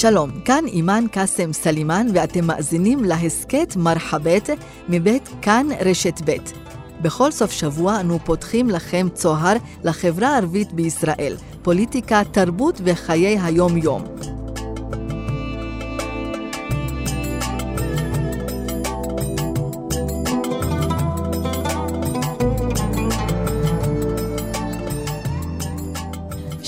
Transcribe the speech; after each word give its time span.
שלום, 0.00 0.30
כאן 0.44 0.64
אימאן 0.66 1.04
קאסם 1.12 1.52
סלימאן 1.52 2.06
ואתם 2.14 2.44
מאזינים 2.44 3.04
להסכת 3.04 3.76
מרחבת 3.76 4.50
מבית 4.88 5.28
כאן 5.42 5.66
רשת 5.80 6.20
ב'. 6.24 6.36
בכל 7.02 7.30
סוף 7.30 7.50
שבוע 7.50 8.00
אנו 8.00 8.18
פותחים 8.24 8.70
לכם 8.70 9.06
צוהר 9.14 9.56
לחברה 9.84 10.28
הערבית 10.28 10.72
בישראל, 10.72 11.36
פוליטיקה, 11.62 12.22
תרבות 12.32 12.80
וחיי 12.84 13.38
היום-יום. 13.38 14.04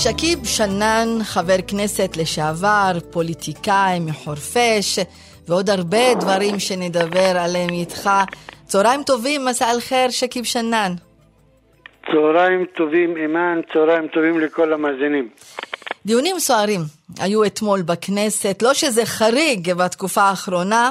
שכיב 0.03 0.45
שנאן, 0.45 1.09
חבר 1.23 1.57
כנסת 1.67 2.17
לשעבר, 2.17 2.93
פוליטיקאי 3.11 4.01
מחורפיש, 4.01 4.99
ועוד 5.49 5.71
הרבה 5.71 6.15
דברים 6.15 6.59
שנדבר 6.59 7.39
עליהם 7.39 7.71
איתך. 7.71 8.11
צהריים 8.65 9.03
טובים, 9.03 9.45
מסע 9.45 9.71
אל 9.71 9.81
חיר, 9.81 10.11
שכיב 10.11 10.45
שנאן. 10.45 10.95
צהריים 12.07 12.65
טובים, 12.77 13.17
אימאן, 13.17 13.61
צהריים 13.73 14.09
טובים 14.09 14.41
לכל 14.41 14.73
המאזינים. 14.73 15.29
דיונים 16.07 16.39
סוערים 16.39 16.81
היו 17.19 17.45
אתמול 17.45 17.83
בכנסת, 17.83 18.63
לא 18.63 18.75
שזה 18.75 19.07
חריג 19.07 19.73
בתקופה 19.73 20.23
האחרונה, 20.23 20.91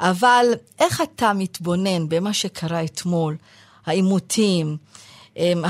אבל 0.00 0.46
איך 0.80 1.00
אתה 1.00 1.32
מתבונן 1.34 2.08
במה 2.08 2.32
שקרה 2.32 2.84
אתמול, 2.84 3.34
העימותים, 3.86 4.76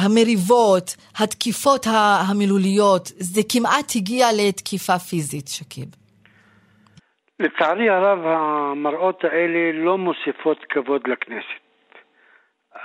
המריבות, 0.05 0.97
התקיפות 1.19 1.87
המילוליות, 2.31 3.03
זה 3.07 3.41
כמעט 3.53 3.93
הגיע 3.97 4.27
לתקיפה 4.39 4.99
פיזית, 4.99 5.49
שקיב. 5.49 5.89
לצערי 7.41 7.91
הרב, 7.91 8.19
המראות 8.27 9.25
האלה 9.25 9.73
לא 9.73 9.99
מוסיפות 9.99 10.65
כבוד 10.69 11.09
לכנסת. 11.09 11.63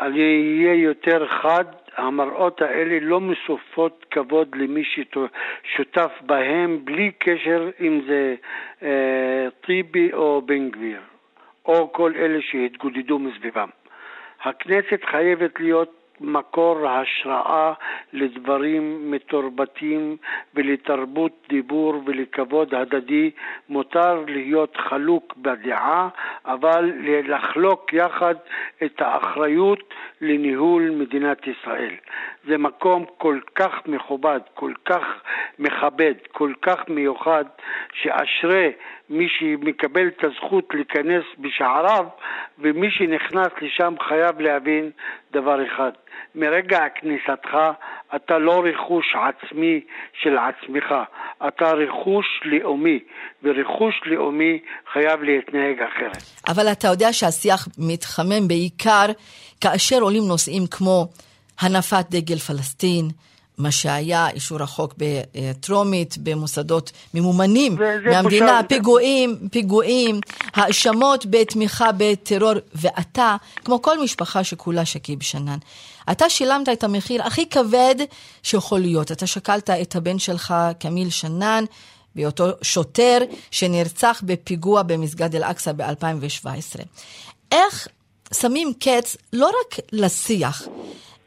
אני 0.02 0.20
אהיה 0.20 0.84
יותר 0.84 1.28
חד, 1.28 1.66
המראות 1.98 2.62
האלה 2.62 2.98
לא 3.02 3.20
מוסיפות 3.22 4.06
כבוד 4.12 4.56
למי 4.56 4.84
ששותף 4.84 6.12
בהם, 6.22 6.86
בלי 6.86 7.12
קשר 7.20 7.70
אם 7.82 8.02
זה 8.08 8.36
אה, 8.84 9.48
טיבי 9.66 10.14
או 10.14 10.42
בן 10.46 10.70
גביר, 10.70 11.02
או 11.66 11.94
כל 11.94 12.14
אלה 12.16 12.40
שהתגודדו 12.42 13.20
מסביבם. 13.20 13.70
הכנסת 14.44 15.04
חייבת 15.12 15.60
להיות 15.60 15.97
מקור 16.22 16.90
השראה 16.90 17.74
לדברים 18.14 19.12
מתורבתים 19.12 20.18
ולתרבות 20.54 21.32
דיבור 21.50 22.02
ולכבוד 22.06 22.76
הדדי. 22.76 23.32
מותר 23.70 24.24
להיות 24.28 24.78
חלוק 24.78 25.34
בדעה, 25.38 26.10
אבל 26.46 26.92
לחלוק 27.06 27.94
יחד 27.94 28.36
את 28.84 29.02
האחריות 29.02 29.94
לניהול 30.22 30.90
מדינת 30.90 31.48
ישראל. 31.48 31.96
זה 32.48 32.58
מקום 32.58 33.06
כל 33.18 33.40
כך 33.56 33.72
מכובד, 33.86 34.40
כל 34.54 34.74
כך 34.86 35.22
מכבד, 35.60 36.14
כל 36.32 36.54
כך 36.62 36.90
מיוחד, 36.90 37.46
שאשרי 37.94 38.72
מי 39.10 39.28
שמקבל 39.40 40.08
את 40.08 40.24
הזכות 40.24 40.70
להיכנס 40.74 41.24
בשעריו, 41.40 42.06
ומי 42.60 42.92
שנכנס 42.92 43.52
לשם 43.62 43.94
חייב 44.08 44.40
להבין 44.42 44.92
דבר 45.32 45.66
אחד, 45.68 45.92
מרגע 46.36 46.80
כניסתך 46.96 47.58
אתה 48.16 48.38
לא 48.38 48.64
רכוש 48.66 49.06
עצמי 49.16 49.82
של 50.22 50.38
עצמך, 50.38 50.96
אתה 51.48 51.72
רכוש 51.72 52.26
לאומי, 52.46 53.00
ורכוש 53.44 54.02
לאומי 54.06 54.60
חייב 54.94 55.24
להתנהג 55.24 55.82
אחרת. 55.82 56.24
אבל 56.48 56.72
אתה 56.72 56.88
יודע 56.88 57.14
שהשיח 57.14 57.68
מתחמם 57.78 58.48
בעיקר 58.48 59.06
כאשר 59.62 60.00
עולים 60.02 60.24
נושאים 60.28 60.64
כמו 60.72 61.06
הנפת 61.60 62.06
דגל 62.10 62.38
פלסטין, 62.38 63.06
מה 63.58 63.72
שהיה 63.72 64.30
אישור 64.30 64.64
החוק 64.64 64.94
בטרומית, 64.98 66.18
במוסדות 66.18 66.92
ממומנים 67.14 67.76
מהמדינה, 68.06 68.46
בושה. 68.46 68.68
פיגועים, 68.68 69.38
פיגועים, 69.52 70.20
האשמות 70.54 71.26
בתמיכה 71.30 71.90
בטרור, 71.98 72.54
ואתה, 72.76 73.36
כמו 73.56 73.82
כל 73.82 74.04
משפחה 74.04 74.44
שכולה 74.44 74.86
שכיב 74.86 75.24
שנן, 75.24 75.58
אתה 76.12 76.30
שילמת 76.30 76.70
את 76.70 76.84
המחיר 76.84 77.24
הכי 77.24 77.50
כבד 77.50 77.96
שיכול 78.44 78.80
להיות. 78.80 79.12
אתה 79.12 79.28
שקלת 79.28 79.70
את 79.70 79.96
הבן 79.96 80.20
שלך, 80.20 80.54
כמיל 80.80 81.10
שנן, 81.10 81.64
בהיותו 82.16 82.46
שוטר 82.62 83.18
שנרצח 83.52 84.22
בפיגוע 84.26 84.84
במסגד 84.84 85.36
אל-אקצא 85.36 85.72
ב-2017. 85.72 86.80
איך 87.52 87.88
שמים 88.34 88.74
קץ 88.80 89.18
לא 89.34 89.46
רק 89.48 89.80
לשיח, 89.92 90.64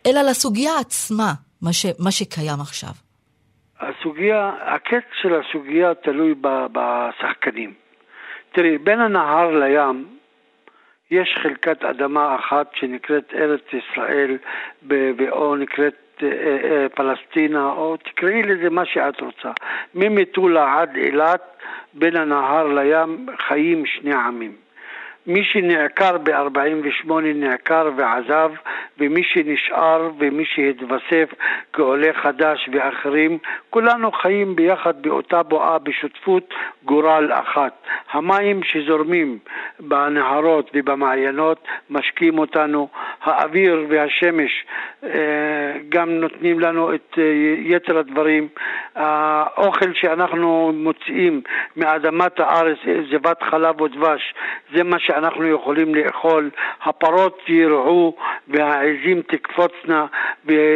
אלא 0.06 0.22
לסוגיה 0.22 0.78
עצמה. 0.78 1.34
מה, 1.62 1.72
ש, 1.72 1.86
מה 1.98 2.10
שקיים 2.10 2.60
עכשיו? 2.60 2.94
הסוגיה, 3.80 4.52
הקץ 4.60 5.04
של 5.22 5.34
הסוגיה 5.34 5.94
תלוי 5.94 6.34
ב, 6.40 6.66
בשחקנים. 6.72 7.74
תראי, 8.52 8.78
בין 8.78 9.00
הנהר 9.00 9.50
לים 9.58 10.06
יש 11.10 11.38
חלקת 11.42 11.84
אדמה 11.84 12.36
אחת 12.36 12.70
שנקראת 12.74 13.34
ארץ 13.34 13.64
ישראל, 13.72 14.38
או 15.30 15.56
נקראת 15.56 16.22
אה, 16.22 16.28
אה, 16.28 16.88
פלסטינה, 16.88 17.72
או 17.72 17.96
תקראי 17.96 18.42
לזה 18.42 18.70
מה 18.70 18.86
שאת 18.86 19.20
רוצה. 19.20 19.50
ממטולה 19.94 20.80
עד 20.80 20.96
אילת, 20.96 21.42
בין 21.94 22.16
הנהר 22.16 22.66
לים 22.66 23.26
חיים 23.48 23.86
שני 23.86 24.14
עמים. 24.14 24.56
מי 25.26 25.44
שנעקר 25.44 26.18
ב-48 26.18 27.12
נעקר 27.34 27.90
ועזב, 27.96 28.50
ומי 28.98 29.22
שנשאר 29.24 30.10
ומי 30.18 30.44
שהתווסף 30.44 31.34
כעולה 31.72 32.12
חדש 32.12 32.68
ואחרים, 32.72 33.38
כולנו 33.70 34.12
חיים 34.12 34.56
ביחד 34.56 35.02
באותה 35.02 35.42
בועה 35.42 35.78
בשותפות 35.78 36.54
גורל 36.84 37.32
אחת. 37.32 37.86
המים 38.12 38.62
שזורמים 38.62 39.38
בנהרות 39.80 40.70
ובמעיינות 40.74 41.68
משקים 41.90 42.38
אותנו, 42.38 42.88
האוויר 43.22 43.86
והשמש 43.88 44.64
אה, 45.04 45.10
גם 45.88 46.10
נותנים 46.10 46.60
לנו 46.60 46.94
את 46.94 47.18
אה, 47.18 47.24
יתר 47.58 47.98
הדברים. 47.98 48.48
האוכל 48.94 49.94
שאנחנו 49.94 50.72
מוציאים 50.74 51.40
מאדמת 51.76 52.40
הארץ, 52.40 52.78
זבת 53.10 53.42
חלב 53.42 53.80
ודבש, 53.80 54.34
זה 54.76 54.84
מה 54.84 54.98
שאנחנו 54.98 55.46
יכולים 55.46 55.94
לאכול. 55.94 56.50
הפרות 56.84 57.42
ירעו 57.48 58.16
והעזים 58.48 59.22
תקפוצנה 59.22 60.06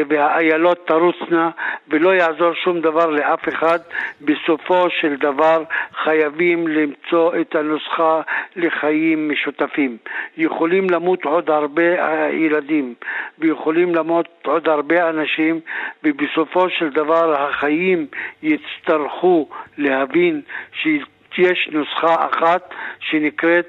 והאיילות 0.08 0.86
תרוצנה 0.86 1.50
ולא 1.88 2.14
יעזור 2.14 2.54
שום 2.54 2.80
דבר 2.80 3.10
לאף 3.10 3.48
אחד. 3.48 3.78
בסופו 4.20 4.90
של 4.90 5.16
דבר 5.16 5.62
חייבים 6.04 6.68
למצוא 6.68 7.32
את 7.40 7.54
הנוסחה 7.54 8.20
לחיים 8.56 9.28
משותפים. 9.28 9.96
יכולים 10.36 10.90
למות 10.90 11.24
עוד 11.24 11.50
הרבה 11.50 12.04
ילדים 12.34 12.94
ויכולים 13.38 13.94
למות 13.94 14.28
עוד 14.44 14.68
הרבה 14.68 15.10
אנשים 15.10 15.60
ובסופו 16.04 16.70
של 16.78 16.90
דבר 16.90 17.34
החיים 17.34 18.06
יצטרכו 18.42 19.48
להבין 19.78 20.42
שיש 20.82 21.68
נוסחה 21.72 22.26
אחת 22.26 22.74
שנקראת 23.00 23.66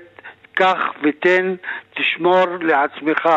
קח 0.55 0.77
ותן, 1.03 1.55
תשמור 1.95 2.45
לעצמך 2.61 3.29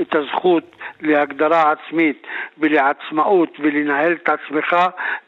את 0.00 0.14
הזכות 0.14 0.76
להגדרה 1.00 1.72
עצמית 1.72 2.22
ולעצמאות 2.58 3.48
ולנהל 3.58 4.12
את 4.12 4.28
עצמך, 4.28 4.76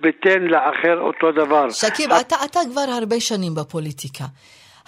ותן 0.00 0.42
לאחר 0.42 1.00
אותו 1.00 1.32
דבר. 1.32 1.70
שכיב, 1.70 2.12
את... 2.12 2.26
אתה, 2.26 2.36
אתה 2.44 2.60
כבר 2.70 2.86
הרבה 3.00 3.20
שנים 3.20 3.54
בפוליטיקה. 3.54 4.24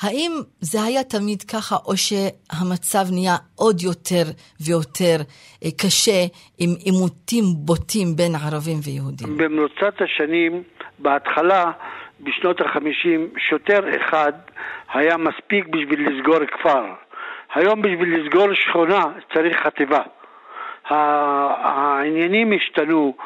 האם 0.03 0.33
זה 0.61 0.79
היה 0.83 1.03
תמיד 1.05 1.43
ככה, 1.43 1.77
או 1.87 1.93
שהמצב 1.97 3.05
נהיה 3.13 3.37
עוד 3.57 3.77
יותר 3.81 4.25
ויותר 4.65 5.17
אה, 5.65 5.71
קשה 5.81 6.21
עם 6.59 6.71
עימותים 6.85 7.45
בוטים 7.67 8.09
בין 8.17 8.33
ערבים 8.35 8.79
ויהודים? 8.85 9.37
במרוצת 9.37 9.95
השנים, 10.05 10.63
בהתחלה, 10.99 11.71
בשנות 12.21 12.61
החמישים, 12.61 13.29
שוטר 13.49 13.81
אחד 13.97 14.33
היה 14.93 15.17
מספיק 15.17 15.67
בשביל 15.67 16.09
לסגור 16.09 16.47
כפר. 16.47 16.85
היום 17.55 17.83
בשביל 17.83 18.21
לסגור 18.21 18.55
שכונה 18.55 19.05
צריך 19.35 19.57
חטיבה. 19.67 20.03
העניינים 20.91 22.53
השתנו, 22.53 23.17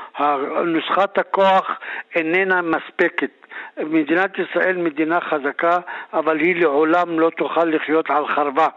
נוסחת 0.66 1.18
הכוח 1.18 1.66
איננה 2.14 2.62
מספקת. 2.62 3.43
מדינת 3.78 4.38
ישראל 4.38 4.76
מדינה 4.76 5.20
חזקה, 5.20 5.78
אבל 6.12 6.40
היא 6.40 6.56
לעולם 6.56 7.20
לא 7.20 7.30
תוכל 7.30 7.64
לחיות 7.64 8.10
על 8.10 8.26
חרבה. 8.26 8.68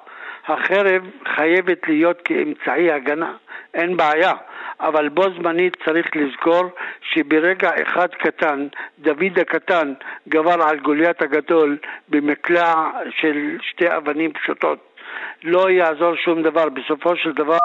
החרב 0.47 1.03
חייבת 1.35 1.87
להיות 1.87 2.21
כאמצעי 2.25 2.91
הגנה, 2.91 3.33
אין 3.73 3.97
בעיה, 3.97 4.33
אבל 4.79 5.09
בו 5.09 5.23
זמנית 5.37 5.77
צריך 5.85 6.07
לזכור 6.15 6.63
שברגע 7.01 7.71
אחד 7.81 8.07
קטן, 8.07 8.67
דוד 8.99 9.39
הקטן 9.41 9.93
גבר 10.27 10.61
על 10.61 10.79
גוליית 10.79 11.21
הגדול 11.21 11.77
במקלע 12.09 12.73
של 13.09 13.57
שתי 13.61 13.97
אבנים 13.97 14.33
פשוטות. 14.33 14.79
לא 15.43 15.69
יעזור 15.69 16.15
שום 16.15 16.43
דבר. 16.43 16.69
בסופו 16.69 17.15
של 17.15 17.31
דבר 17.31 17.57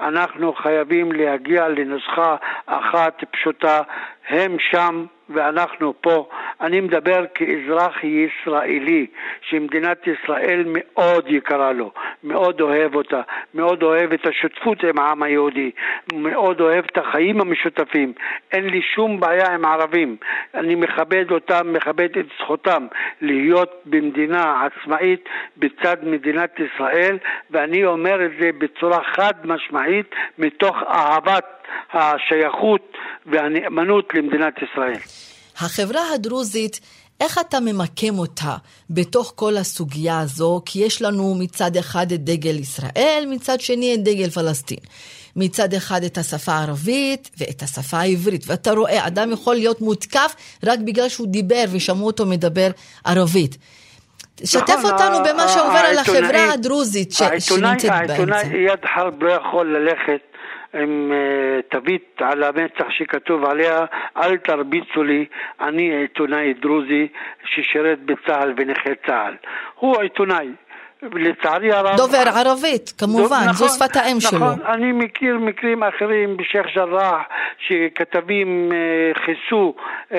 אנחנו 0.00 0.52
חייבים 0.52 1.12
להגיע 1.12 1.68
לנוסחה 1.68 2.36
אחת 2.66 3.24
פשוטה, 3.30 3.80
הם 4.28 4.56
שם 4.70 5.04
ואנחנו 5.30 5.94
פה. 6.00 6.28
אני 6.60 6.80
מדבר 6.80 7.24
כאזרח 7.34 7.96
ישראלי, 8.04 9.06
שמדינת 9.40 10.06
ישראל 10.06 10.64
מאוד 10.66 11.24
יקרה 11.28 11.72
לו, 11.72 11.92
מאוד 12.24 12.60
אוהב 12.60 12.94
אותה, 12.94 13.20
מאוד 13.54 13.82
אוהב 13.82 14.12
את 14.12 14.26
השותפות 14.26 14.84
עם 14.84 14.98
העם 14.98 15.22
היהודי, 15.22 15.70
מאוד 16.12 16.60
אוהב 16.60 16.84
את 16.92 16.98
החיים 16.98 17.40
המשותפים. 17.40 18.12
אין 18.52 18.66
לי 18.66 18.82
שום 18.82 19.20
בעיה 19.20 19.54
עם 19.54 19.64
ערבים. 19.64 20.16
אני 20.54 20.74
מכבד 20.74 21.30
אותם, 21.30 21.72
מכבד 21.72 22.18
את 22.18 22.26
זכותם 22.38 22.86
להיות 23.20 23.82
במדינה 23.84 24.66
עצמאית 24.66 25.28
בצד 25.56 25.96
מדינת 26.02 26.60
ישראל, 26.60 27.18
ואני 27.50 27.84
אומר 27.84 28.24
את 28.24 28.30
זה 28.40 28.50
בצורה 28.58 29.04
חד 29.04 29.34
משמעית 29.44 30.14
מתוך 30.38 30.76
אהבת 30.82 31.57
השייכות 31.92 32.92
והנאמנות 33.26 34.14
למדינת 34.14 34.54
ישראל. 34.62 35.00
החברה 35.56 36.00
הדרוזית, 36.14 36.80
איך 37.20 37.38
אתה 37.38 37.60
ממקם 37.60 38.18
אותה 38.18 38.56
בתוך 38.90 39.32
כל 39.36 39.56
הסוגיה 39.56 40.20
הזו? 40.20 40.62
כי 40.66 40.78
יש 40.78 41.02
לנו 41.02 41.34
מצד 41.40 41.76
אחד 41.76 42.12
את 42.12 42.24
דגל 42.24 42.58
ישראל, 42.58 43.24
מצד 43.30 43.60
שני 43.60 43.94
את 43.94 44.02
דגל 44.02 44.30
פלסטין. 44.30 44.78
מצד 45.36 45.74
אחד 45.74 46.02
את 46.02 46.18
השפה 46.18 46.52
הערבית 46.52 47.30
ואת 47.38 47.62
השפה 47.62 47.96
העברית. 47.96 48.44
ואתה 48.46 48.72
רואה, 48.72 49.06
אדם 49.06 49.32
יכול 49.32 49.54
להיות 49.54 49.80
מותקף 49.80 50.58
רק 50.66 50.78
בגלל 50.78 51.08
שהוא 51.08 51.26
דיבר 51.26 51.64
ושמעו 51.72 52.06
אותו 52.06 52.26
מדבר 52.26 52.70
ערבית. 53.04 53.58
שתף 54.44 54.68
נכון, 54.68 54.90
אותנו 54.90 55.18
במה 55.24 55.48
שעובר 55.48 55.78
על 55.78 55.98
החברה 55.98 56.52
הדרוזית. 56.52 57.12
שנמצאת 57.12 57.50
באמצע. 57.60 57.94
העיתונאי 57.94 58.66
איאד 58.66 58.84
חרב 58.94 59.22
לא 59.22 59.32
יכול 59.32 59.76
ללכת 59.76 60.27
עם 60.74 61.12
אה, 61.12 61.62
תווית 61.68 62.22
על 62.22 62.42
המצח 62.42 62.90
שכתוב 62.90 63.44
עליה 63.44 63.84
אל 64.16 64.36
תרביצו 64.36 65.02
לי, 65.02 65.26
אני 65.60 65.96
עיתונאי 65.96 66.54
דרוזי 66.54 67.08
ששירת 67.44 67.98
בצה"ל 67.98 68.54
ונכה 68.56 68.90
צה"ל. 69.06 69.34
הוא 69.74 70.00
עיתונאי. 70.00 70.48
לצערי 71.02 71.72
הרב... 71.72 71.96
דובר 71.96 72.24
ערבית, 72.36 72.92
כמובן, 72.98 73.36
נכון, 73.48 73.52
זו 73.52 73.68
שפת 73.68 73.96
האם 73.96 74.16
נכון, 74.16 74.20
שלו. 74.20 74.38
נכון, 74.38 74.66
אני 74.66 74.92
מכיר 74.92 75.38
מקרים 75.38 75.82
אחרים 75.82 76.36
בשייח' 76.36 76.66
ג'ראח, 76.76 77.22
שכתבים 77.58 78.72
אה, 78.72 79.20
חיסו 79.24 79.74
אה, 80.12 80.18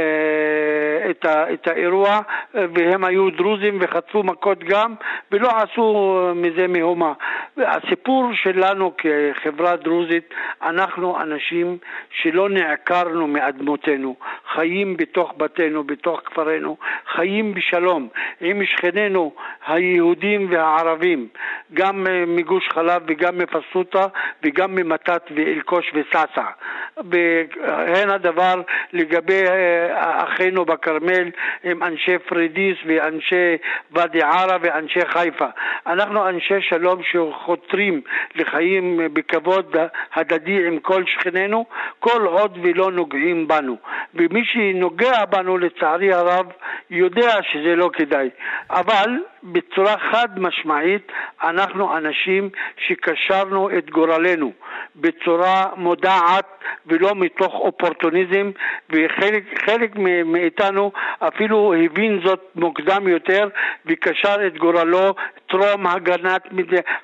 את, 1.10 1.26
ה, 1.26 1.54
את 1.54 1.68
האירוע, 1.68 2.20
והם 2.54 3.04
היו 3.04 3.30
דרוזים 3.30 3.78
וחטפו 3.82 4.24
מכות 4.24 4.64
גם, 4.64 4.96
ולא 5.32 5.50
עשו 5.58 6.18
מזה 6.36 6.68
מהומה. 6.68 7.14
הסיפור 7.58 8.30
שלנו 8.34 8.92
כחברה 8.98 9.76
דרוזית, 9.76 10.34
אנחנו 10.64 11.22
אנשים 11.22 11.78
שלא 12.22 12.50
נעקרנו 12.50 13.28
מאדמותינו, 13.28 14.16
חיים 14.54 14.98
בתוך 14.98 15.34
בתינו, 15.38 15.84
בתוך 15.84 16.22
כפרינו, 16.26 16.78
חיים 17.16 17.54
בשלום 17.54 18.08
עם 18.42 18.66
שכנינו 18.66 19.32
היהודים 19.68 20.48
וה... 20.52 20.69
הערבים, 20.70 21.28
גם 21.74 22.08
אה, 22.08 22.24
מגוש 22.28 22.70
חלב 22.74 23.02
וגם 23.08 23.38
מפסוטה 23.38 24.08
וגם 24.44 24.76
ממתת 24.76 25.22
ואלקוש 25.36 25.92
וסאסע. 25.94 26.46
והן 27.10 28.10
הדבר 28.10 28.62
לגבי 28.94 29.44
אה, 29.48 30.24
אחינו 30.24 30.66
בכרמל 30.66 31.30
עם 31.64 31.84
אנשי 31.84 32.20
פרידיס 32.20 32.78
ואנשי 32.86 33.58
ואדי 33.92 34.22
ערה 34.22 34.58
ואנשי 34.62 35.06
חיפה. 35.06 35.48
אנחנו 35.88 36.30
אנשי 36.30 36.62
שלום 36.62 37.02
שחותרים 37.04 38.02
לחיים 38.36 39.00
בכבוד 39.14 39.76
הדדי 40.14 40.68
עם 40.68 40.80
כל 40.80 41.04
שכנינו, 41.06 41.66
כל 42.00 42.26
עוד 42.26 42.58
ולא 42.62 42.92
נוגעים 42.92 43.48
בנו. 43.48 43.78
ומי 44.16 44.46
שנוגע 44.46 45.26
בנו 45.26 45.58
לצערי 45.58 46.14
הרב 46.14 46.46
יודע 46.90 47.44
שזה 47.52 47.76
לא 47.76 47.90
כדאי. 47.94 48.30
אבל 48.70 49.10
בצורה 49.44 49.96
חד 50.12 50.40
משמעית 50.40 51.12
אנחנו 51.44 51.98
אנשים 51.98 52.50
שקשרנו 52.88 53.70
את 53.78 53.90
גורלנו 53.90 54.52
בצורה 54.96 55.66
מודעת 55.76 56.46
ולא 56.88 57.16
מתוך 57.16 57.54
אופורטוניזם 57.54 58.52
וחלק 58.90 59.96
מאיתנו 60.26 60.92
אפילו 61.20 61.74
הבין 61.74 62.22
זאת 62.26 62.52
מוקדם 62.56 63.08
יותר 63.08 63.50
וקשר 63.86 64.48
את 64.48 64.58
גורלו 64.58 65.16
טרום 65.50 65.88
הגנת, 65.88 66.48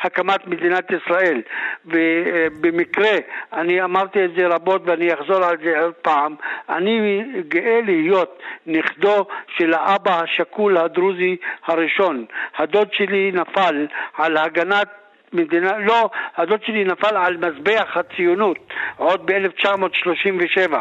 הקמת 0.02 0.48
מדינת 0.48 0.92
ישראל. 0.92 1.42
ובמקרה, 1.86 3.18
אני 3.54 3.84
אמרתי 3.84 4.26
את 4.26 4.30
זה 4.38 4.48
רבות 4.48 4.82
ואני 4.86 5.14
אחזור 5.14 5.44
על 5.44 5.58
זה 5.64 5.80
עוד 5.80 5.94
פעם, 5.94 6.36
אני 6.70 7.24
גאה 7.48 7.82
להיות 7.86 8.44
נכדו 8.66 9.26
של 9.58 9.74
האבא 9.74 10.22
השכול 10.22 10.78
הדרוזי 10.78 11.36
הראשון. 11.66 12.26
הדוד 12.58 12.94
שלי 12.94 13.32
נפל 13.32 13.88
על 14.18 14.38
הגנת 14.38 14.88
מדינה, 15.34 15.78
לא, 15.78 16.10
הדוד 16.38 16.64
שלי 16.66 16.84
נפל 16.84 17.18
על 17.18 17.38
מזבח 17.38 17.98
הציונות 17.98 18.58
עוד 18.98 19.32
ב-1937, 19.32 20.74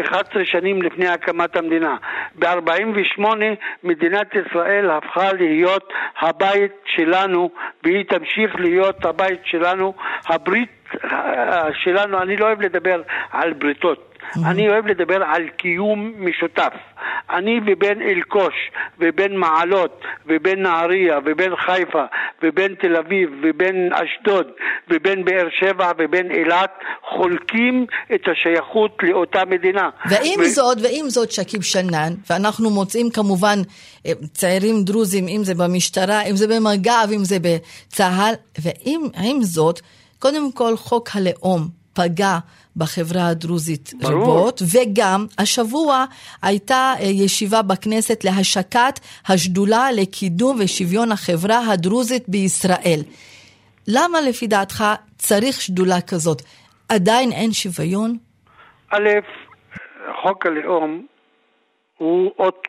11 0.00 0.44
שנים 0.44 0.82
לפני 0.82 1.08
הקמת 1.08 1.56
המדינה. 1.56 1.96
ב-48 2.34 3.22
מדינת 3.84 4.26
ישראל 4.34 4.90
הפכה 4.90 5.32
להיות 5.32 5.92
הבית 6.20 6.72
שלנו 6.84 7.50
והיא 7.84 8.04
תמשיך 8.04 8.54
להיות 8.54 9.04
הבית 9.04 9.40
שלנו, 9.44 9.94
הברית 10.26 10.70
אה, 11.04 11.68
שלנו, 11.72 12.22
אני 12.22 12.36
לא 12.36 12.46
אוהב 12.46 12.60
לדבר 12.60 13.02
על 13.30 13.52
בריתות, 13.52 14.07
אני 14.36 14.68
אוהב 14.68 14.86
לדבר 14.86 15.22
על 15.22 15.48
קיום 15.48 16.12
משותף. 16.18 16.72
אני 17.30 17.60
ובין 17.66 18.02
אלקוש, 18.02 18.54
ובין 19.00 19.36
מעלות, 19.36 20.02
ובין 20.26 20.62
נהריה, 20.62 21.18
ובין 21.26 21.56
חיפה, 21.56 22.04
ובין 22.42 22.74
תל 22.80 22.96
אביב, 22.96 23.30
ובין 23.42 23.90
אשדוד, 23.92 24.46
ובין 24.90 25.24
באר 25.24 25.48
שבע, 25.60 25.92
ובין 25.98 26.30
אילת, 26.30 26.70
חולקים 27.16 27.86
את 28.14 28.20
השייכות 28.32 28.96
לאותה 29.02 29.44
מדינה. 29.44 29.90
ועם 30.10 30.40
ו... 30.40 30.44
זאת, 30.44 30.78
ועם 30.82 31.08
זאת, 31.08 31.30
שכיב 31.30 31.62
שנאן, 31.62 32.12
ואנחנו 32.30 32.70
מוצאים 32.70 33.10
כמובן 33.10 33.58
אה, 34.06 34.12
צעירים 34.32 34.82
דרוזים, 34.84 35.28
אם 35.28 35.44
זה 35.44 35.54
במשטרה, 35.54 36.22
אם 36.22 36.36
זה 36.36 36.46
במג"ב, 36.46 37.12
אם 37.12 37.24
זה 37.24 37.36
בצה"ל, 37.38 38.34
ועם 38.62 39.42
זאת, 39.42 39.80
קודם 40.18 40.52
כל 40.52 40.76
חוק 40.76 41.08
הלאום 41.14 41.77
פגע 41.98 42.38
בחברה 42.76 43.28
הדרוזית 43.28 43.92
ברור. 44.02 44.22
רבות, 44.22 44.62
וגם 44.72 45.26
השבוע 45.38 46.04
הייתה 46.42 46.94
אה, 47.00 47.04
ישיבה 47.04 47.62
בכנסת 47.62 48.24
להשקת 48.24 49.00
השדולה 49.28 49.92
לקידום 49.92 50.56
ושוויון 50.60 51.12
החברה 51.12 51.58
הדרוזית 51.72 52.28
בישראל. 52.28 53.00
למה 53.88 54.20
לפי 54.28 54.46
דעתך 54.46 54.84
צריך 55.16 55.60
שדולה 55.60 56.00
כזאת? 56.00 56.42
עדיין 56.88 57.32
אין 57.32 57.52
שוויון? 57.52 58.16
א', 58.90 59.08
חוק 60.22 60.46
הלאום 60.46 61.06
הוא 61.98 62.32
אות, 62.38 62.66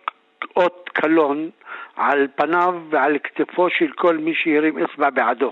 אות 0.58 0.90
קלון 0.94 1.50
על 1.96 2.28
פניו 2.36 2.74
ועל 2.92 3.18
כתפו 3.24 3.68
של 3.70 3.92
כל 3.96 4.18
מי 4.18 4.32
שהרים 4.36 4.76
אצבע 4.78 5.10
בעדו. 5.10 5.52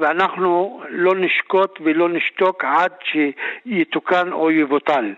ואנחנו 0.00 0.82
לא 0.88 1.14
נשקוט 1.14 1.78
ולא 1.84 2.08
נשתוק 2.08 2.64
עד 2.64 2.92
שיתוקן 3.04 4.32
או 4.32 4.50
יבוטל. 4.50 5.14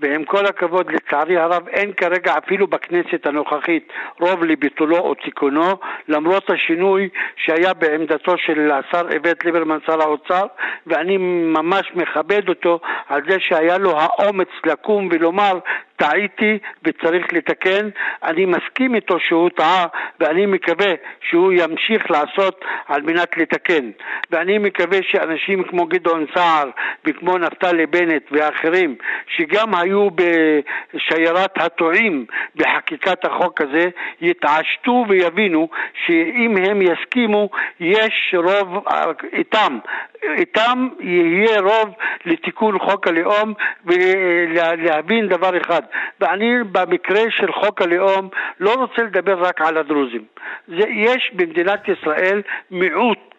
ועם 0.00 0.24
כל 0.24 0.46
הכבוד, 0.46 0.92
לצערי 0.92 1.38
הרב, 1.38 1.68
אין 1.68 1.92
כרגע 1.92 2.34
אפילו 2.38 2.66
בכנסת 2.66 3.26
הנוכחית 3.26 3.88
רוב 4.20 4.44
לביטולו 4.44 4.98
או 4.98 5.14
תיקונו, 5.14 5.76
למרות 6.08 6.50
השינוי 6.50 7.08
שהיה 7.36 7.74
בעמדתו 7.74 8.38
של 8.38 8.70
השר 8.72 9.08
איווט 9.12 9.44
ליברמן, 9.44 9.78
שר 9.86 10.02
האוצר, 10.02 10.46
ואני 10.86 11.16
ממש 11.56 11.90
מכבד 11.94 12.48
אותו 12.48 12.80
על 13.08 13.22
זה 13.28 13.36
שהיה 13.40 13.78
לו 13.78 14.00
האומץ 14.00 14.48
לקום 14.66 15.08
ולומר 15.12 15.58
טעיתי 15.96 16.58
וצריך 16.84 17.32
לתקן, 17.32 17.88
אני 18.22 18.46
מסכים 18.46 18.94
איתו 18.94 19.20
שהוא 19.20 19.50
טעה 19.50 19.86
ואני 20.20 20.46
מקווה 20.46 20.92
שהוא 21.20 21.52
ימשיך 21.52 22.10
לעשות 22.10 22.64
על 22.88 23.02
מנת 23.02 23.36
לתקן. 23.36 23.90
ואני 24.30 24.58
מקווה 24.58 24.98
שאנשים 25.02 25.62
כמו 25.64 25.86
גדעון 25.86 26.26
סער 26.34 26.70
וכמו 27.04 27.38
נפתלי 27.38 27.86
בנט 27.86 28.22
ואחרים 28.30 28.96
שגם 29.26 29.74
היו 29.74 29.93
בשיירת 30.14 31.62
הטועים 31.62 32.26
בחקיקת 32.56 33.24
החוק 33.24 33.60
הזה 33.60 33.88
יתעשתו 34.20 35.04
ויבינו 35.08 35.68
שאם 36.06 36.56
הם 36.56 36.82
יסכימו 36.82 37.48
יש 37.80 38.34
רוב 38.38 38.84
איתם 39.32 39.78
איתם 40.24 40.88
יהיה 41.00 41.60
רוב 41.60 41.94
לתיקון 42.24 42.78
חוק 42.78 43.08
הלאום 43.08 43.54
ולהבין 43.84 45.28
דבר 45.28 45.60
אחד. 45.60 45.82
ואני 46.20 46.64
במקרה 46.72 47.22
של 47.30 47.52
חוק 47.52 47.82
הלאום 47.82 48.28
לא 48.60 48.74
רוצה 48.74 49.02
לדבר 49.02 49.38
רק 49.38 49.60
על 49.60 49.76
הדרוזים. 49.76 50.24
זה, 50.68 50.88
יש 50.88 51.30
במדינת 51.34 51.88
ישראל 51.88 52.42
מיעוט 52.70 53.33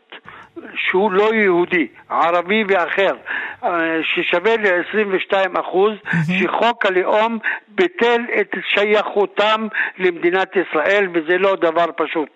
שהוא 0.75 1.11
לא 1.11 1.33
יהודי, 1.33 1.87
ערבי 2.09 2.63
ואחר, 2.67 3.15
אה, 3.63 3.69
ששווה 4.03 4.57
ל-22 4.57 5.59
אחוז, 5.59 5.93
שחוק 6.39 6.85
הלאום 6.85 7.39
ביטל 7.67 8.21
את 8.39 8.55
שייכותם 8.69 9.67
למדינת 9.97 10.55
ישראל 10.55 11.07
וזה 11.13 11.37
לא 11.37 11.55
דבר 11.55 11.85
פשוט. 11.95 12.29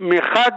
מחד, 0.00 0.50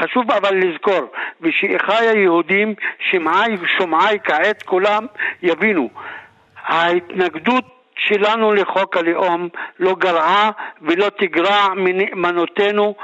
חשוב 0.00 0.30
אבל 0.30 0.56
לזכור, 0.56 1.12
ושאחיי 1.40 2.08
היהודים, 2.08 2.74
שמעי 3.10 3.56
ושומעי 3.60 4.18
כעת 4.24 4.62
כולם 4.62 5.06
יבינו, 5.42 5.90
ההתנגדות 6.56 7.79
שלנו 8.08 8.54
לחוק 8.54 8.96
הלאום 8.96 9.48
לא 9.78 9.94
גרעה 9.98 10.50
ולא 10.82 11.10
תגרע 11.18 11.68
מנאמנותנו 11.76 12.94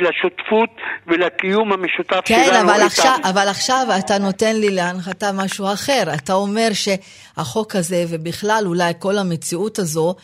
לשותפות 0.00 0.70
ולקיום 1.06 1.72
המשותף 1.72 2.20
כן, 2.24 2.44
שלנו 2.46 2.70
אבל 2.70 2.82
עכשיו, 2.82 3.16
אבל 3.30 3.48
עכשיו 3.48 3.86
אתה 3.98 4.18
נותן 4.18 4.56
לי 4.56 4.70
להנחתה 4.70 5.26
משהו 5.32 5.66
אחר. 5.72 6.02
אתה 6.14 6.32
אומר 6.32 6.68
שהחוק 6.72 7.76
הזה, 7.76 8.04
ובכלל 8.08 8.62
אולי 8.66 8.92
כל 8.98 9.18
המציאות 9.18 9.78
הזו, 9.78 10.14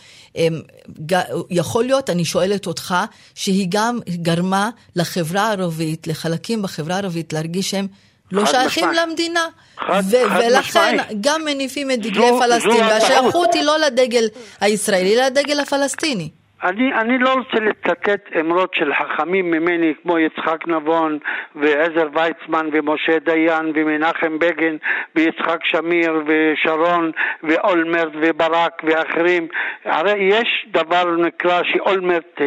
יכול 1.50 1.84
להיות, 1.84 2.10
אני 2.10 2.24
שואלת 2.24 2.66
אותך, 2.66 2.94
שהיא 3.34 3.66
גם 3.68 3.98
גרמה 4.08 4.70
לחברה 4.96 5.42
הערבית, 5.42 6.06
לחלקים 6.06 6.62
בחברה 6.62 6.94
הערבית, 6.94 7.32
להרגיש 7.32 7.70
שהם 7.70 7.86
לא 8.34 8.46
שייכים 8.46 8.88
משמע. 8.88 9.02
למדינה. 9.06 9.44
חד, 9.78 10.02
ו- 10.10 10.28
חד 10.28 10.40
ולכן 10.46 10.96
משמעי. 10.96 11.16
גם 11.20 11.40
מניפים 11.44 11.90
את 11.90 11.98
דגלי 11.98 12.28
זו, 12.28 12.40
פלסטין, 12.40 12.84
והשייכות 12.84 13.54
היא 13.54 13.62
לא 13.62 13.78
לדגל 13.86 14.24
הישראלי, 14.60 15.14
אלא 15.14 15.24
לדגל 15.26 15.60
הפלסטיני. 15.60 16.30
אני, 16.64 16.94
אני 16.94 17.18
לא 17.18 17.32
רוצה 17.32 17.64
לצטט 17.64 18.36
אמרות 18.40 18.74
של 18.74 18.92
חכמים 18.94 19.50
ממני 19.50 19.92
כמו 20.02 20.18
יצחק 20.18 20.58
נבון 20.66 21.18
ועזר 21.56 22.08
ויצמן 22.14 22.68
ומשה 22.72 23.18
דיין 23.18 23.72
ומנחם 23.74 24.38
בגין 24.38 24.78
ויצחק 25.16 25.58
שמיר 25.64 26.12
ושרון 26.26 27.10
ואולמרט 27.42 28.12
וברק 28.22 28.82
ואחרים. 28.84 29.48
הרי 29.84 30.28
יש 30.30 30.66
דבר 30.72 31.16
נקרא 31.16 31.60
שאולמרט, 31.72 32.40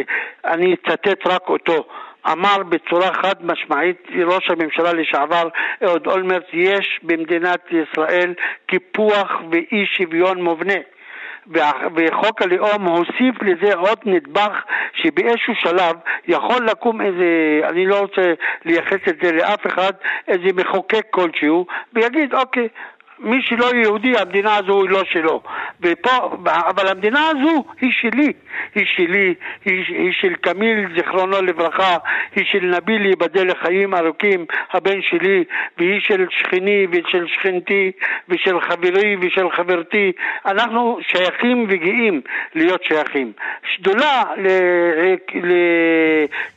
אני 0.44 0.74
אצטט 0.74 1.26
רק 1.26 1.48
אותו, 1.48 1.86
אמר 2.32 2.62
בצורה 2.68 3.12
חד 3.14 3.34
משמעית 3.46 4.08
ראש 4.24 4.50
הממשלה 4.50 4.92
לשעבר 4.92 5.48
אהוד 5.84 6.06
אולמרט 6.06 6.46
יש 6.52 7.00
במדינת 7.02 7.60
ישראל 7.70 8.34
קיפוח 8.66 9.32
ואי 9.50 9.86
שוויון 9.86 10.42
מובנה. 10.42 10.78
וחוק 11.96 12.42
הלאום 12.42 12.84
הוסיף 12.84 13.42
לזה 13.42 13.74
עוד 13.74 13.98
נדבך 14.06 14.62
שבאיזשהו 14.94 15.54
שלב 15.54 15.96
יכול 16.28 16.66
לקום 16.66 17.00
איזה, 17.00 17.60
אני 17.68 17.86
לא 17.86 17.98
רוצה 18.00 18.34
לייחס 18.64 19.08
את 19.08 19.16
זה 19.22 19.32
לאף 19.32 19.66
אחד, 19.66 19.92
איזה 20.28 20.48
מחוקק 20.54 21.06
כלשהו 21.10 21.66
ויגיד 21.92 22.34
אוקיי 22.34 22.68
מי 23.20 23.42
שלא 23.42 23.74
יהודי, 23.74 24.18
המדינה 24.18 24.56
הזו 24.56 24.82
היא 24.82 24.90
לא 24.90 25.04
שלו. 25.04 25.42
ופה, 25.80 26.36
אבל 26.44 26.88
המדינה 26.88 27.28
הזו 27.28 27.64
היא 27.80 27.92
שלי. 28.00 28.32
היא 28.74 28.86
שלי, 28.86 29.34
היא, 29.64 29.84
היא 29.88 30.12
של 30.12 30.34
קמיל, 30.34 30.86
זיכרונו 30.96 31.42
לברכה, 31.42 31.96
היא 32.34 32.44
של 32.44 32.74
נביל, 32.76 33.06
ייבדל 33.06 33.50
לחיים 33.50 33.94
ארוכים, 33.94 34.46
הבן 34.72 35.02
שלי, 35.02 35.44
והיא 35.78 36.00
של 36.00 36.26
שכני 36.30 36.86
ושל 36.90 37.26
שכנתי 37.26 37.92
ושל 38.28 38.60
חברי 38.60 39.16
ושל 39.20 39.50
חברתי. 39.50 40.12
אנחנו 40.46 40.98
שייכים 41.08 41.66
וגאים 41.68 42.20
להיות 42.54 42.84
שייכים. 42.84 43.32
שדולה 43.74 44.22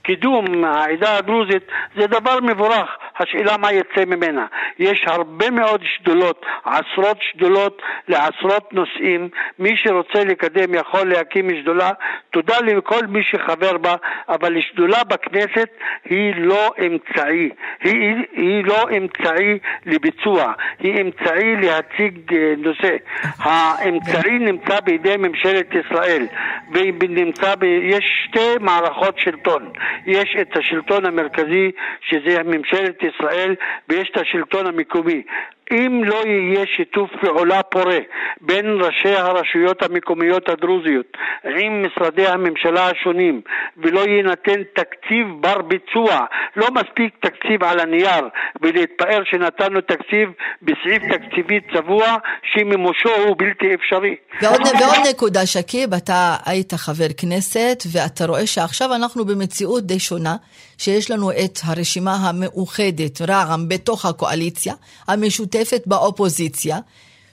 לקידום 0.03 0.63
העדה 0.63 1.17
הדרוזית 1.17 1.63
זה 1.95 2.07
דבר 2.07 2.39
מבורך, 2.39 2.97
השאלה 3.19 3.57
מה 3.57 3.73
יצא 3.73 4.05
ממנה. 4.05 4.45
יש 4.79 5.03
הרבה 5.07 5.49
מאוד 5.49 5.81
שדולות 5.83 6.45
עשרות 6.65 7.17
שדולות 7.21 7.81
לעשרות 8.07 8.73
נושאים. 8.73 9.29
מי 9.59 9.77
שרוצה 9.77 10.23
לקדם 10.23 10.73
יכול 10.73 11.09
להקים 11.09 11.49
שדולה. 11.61 11.91
תודה 12.31 12.59
לכל 12.59 13.05
מי 13.07 13.23
שחבר 13.23 13.77
בה, 13.77 13.95
אבל 14.29 14.61
שדולה 14.61 15.03
בכנסת 15.03 15.69
היא 16.05 16.33
לא 16.35 16.71
אמצעי. 16.85 17.49
היא, 17.83 18.15
היא 18.31 18.63
לא 18.65 18.85
אמצעי 18.97 19.59
לביצוע, 19.85 20.53
היא 20.79 21.01
אמצעי 21.01 21.55
להציג 21.55 22.33
אה, 22.33 22.53
נושא. 22.57 22.95
האמצעי 23.39 24.39
נמצא 24.39 24.79
בידי 24.79 25.17
ממשלת 25.17 25.67
ישראל, 25.75 26.27
ונמצא 26.71 27.55
ב... 27.55 27.63
יש 27.63 28.05
שתי 28.27 28.57
מערכות 28.59 29.19
שלטון. 29.19 29.71
יש 30.05 30.35
את 30.41 30.57
השלטון 30.57 31.05
המרכזי, 31.05 31.71
שזה 32.01 32.43
ממשלת 32.43 33.03
ישראל, 33.03 33.55
ויש 33.89 34.09
את 34.09 34.17
השלטון 34.17 34.67
המקומי. 34.67 35.21
אם 35.71 36.03
לא 36.03 36.21
יהיה 36.25 36.65
שיתוף 36.75 37.09
פעולה 37.21 37.63
פורה 37.63 37.99
בין 38.41 38.65
ראשי 38.81 39.15
הרשויות 39.15 39.83
המקומיות 39.83 40.49
הדרוזיות 40.49 41.17
עם 41.59 41.85
משרדי 41.85 42.27
הממשלה 42.27 42.89
השונים 42.89 43.41
ולא 43.77 43.99
יינתן 43.99 44.63
תקציב 44.75 45.27
בר 45.39 45.61
ביצוע, 45.61 46.25
לא 46.55 46.67
מספיק 46.71 47.13
תקציב 47.21 47.63
על 47.63 47.79
הנייר 47.79 48.27
ולהתפאר 48.61 49.21
שנתנו 49.23 49.81
תקציב 49.81 50.29
בסעיף 50.61 51.03
תקציבי 51.13 51.59
צבוע 51.73 52.17
שמימושו 52.53 53.09
הוא 53.09 53.35
בלתי 53.37 53.73
אפשרי. 53.75 54.15
ועוד, 54.41 54.61
ועוד 54.81 55.07
נקודה, 55.09 55.45
שקיב, 55.45 55.93
אתה 55.93 56.35
היית 56.45 56.73
חבר 56.73 57.07
כנסת 57.17 57.83
ואתה 57.91 58.25
רואה 58.25 58.47
שעכשיו 58.47 58.95
אנחנו 58.95 59.25
במציאות 59.25 59.83
די 59.83 59.99
שונה. 59.99 60.35
שיש 60.77 61.11
לנו 61.11 61.31
את 61.31 61.59
הרשימה 61.63 62.15
המאוחדת, 62.15 63.21
רע"מ, 63.21 63.69
בתוך 63.69 64.05
הקואליציה, 64.05 64.73
המשותפת 65.07 65.60
באופוזיציה, 65.85 66.77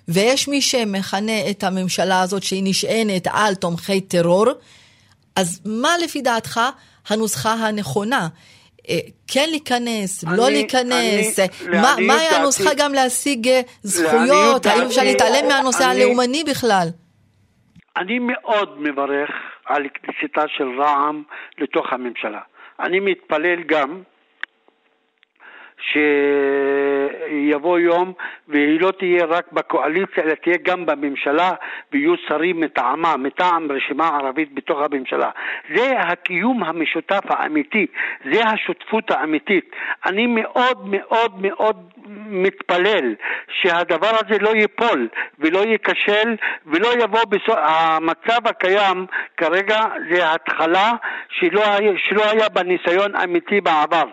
ויש 0.09 0.49
מי 0.49 0.63
שמכנה 0.63 1.51
את 1.51 1.65
הממשלה 1.65 2.21
הזאת 2.21 2.43
שהיא 2.43 2.63
נשענת 2.65 3.27
על 3.33 3.55
תומכי 3.55 4.01
טרור, 4.01 4.47
אז 5.37 5.61
מה 5.65 5.89
לפי 6.05 6.23
דעתך 6.23 6.61
הנוסחה 7.09 7.53
הנכונה? 7.53 8.29
אה, 8.89 8.99
כן 9.27 9.47
להיכנס, 9.51 10.25
לא 10.25 10.31
אני, 10.31 10.39
לא 10.39 10.51
להיכנס, 10.51 11.39
אני, 11.39 11.79
מה, 11.81 11.95
מה 12.07 12.15
היה 12.15 12.37
הנוסחה 12.37 12.71
גם 12.77 12.93
להשיג 12.93 13.49
אה, 13.49 13.61
זכויות, 13.83 14.67
האם 14.67 14.83
אפשר 14.87 15.03
להתעלם 15.03 15.49
מהנושא 15.49 15.85
אני, 15.85 16.03
הלאומני 16.03 16.45
בכלל? 16.45 16.89
אני 17.97 18.19
מאוד 18.19 18.81
מברך 18.81 19.31
על 19.67 19.83
כניסתה 19.95 20.43
של 20.57 20.81
רע"מ 20.81 21.23
לתוך 21.59 21.93
הממשלה. 21.93 22.41
אני 22.81 23.01
מתפלל 23.01 23.63
גם 23.67 24.03
שיבוא 25.81 27.79
יום 27.79 28.13
והיא 28.49 28.81
לא 28.81 28.91
תהיה 28.91 29.25
רק 29.25 29.53
בקואליציה 29.53 30.25
אלא 30.25 30.35
תהיה 30.35 30.57
גם 30.63 30.87
בממשלה 30.87 31.51
ויהיו 31.93 32.15
שרים 32.29 32.61
מטעמה, 32.61 33.17
מטעם 33.17 33.73
רשימה 33.73 34.09
ערבית 34.09 34.55
בתוך 34.55 34.79
הממשלה. 34.81 35.31
זה 35.77 36.01
הקיום 36.01 36.65
המשותף 36.65 37.21
האמיתי, 37.29 37.87
זה 38.33 38.45
השותפות 38.45 39.11
האמיתית. 39.11 39.71
אני 40.07 40.27
מאוד 40.27 40.89
מאוד 40.89 41.33
מאוד 41.43 41.77
מתפלל 42.27 43.15
שהדבר 43.63 44.11
הזה 44.25 44.39
לא 44.41 44.51
ייפול 44.51 45.09
ולא 45.39 45.59
ייכשל 45.59 46.37
ולא 46.67 46.89
יבוא 47.03 47.25
בסוף... 47.29 47.59
המצב 47.59 48.47
הקיים 48.49 49.07
כרגע 49.37 49.81
זה 50.11 50.33
התחלה 50.33 50.93
שלא 51.31 51.63
היה, 51.67 51.93
שלא 51.97 52.23
היה 52.31 52.49
בניסיון 52.49 53.17
אמיתי 53.17 53.61
בעבר 53.61 54.05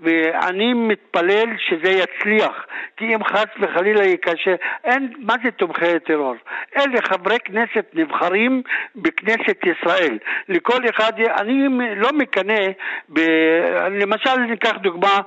ואני 0.00 0.74
מתפלל 0.74 1.11
שזה 1.58 1.90
יצליח 1.90 2.66
כי 2.96 3.14
אם 3.14 3.24
חס 3.24 3.46
וחלילה 3.60 4.04
ייכשל, 4.04 4.54
אין, 4.84 5.12
מה 5.18 5.34
זה 5.44 5.50
תומכי 5.50 5.98
טרור? 6.06 6.34
אלה 6.76 7.02
חברי 7.02 7.38
כנסת 7.44 7.84
נבחרים 7.94 8.62
בכנסת 8.96 9.58
ישראל. 9.64 10.18
לכל 10.48 10.82
אחד, 10.90 11.12
אני 11.38 11.68
לא 11.96 12.08
מקנא, 12.12 12.60
ב, 13.08 13.20
למשל 13.90 14.36
ניקח 14.36 14.76
דוגמה, 14.82 15.20